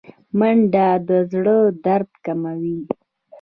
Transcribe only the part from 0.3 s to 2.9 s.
منډه د زړه درد کموي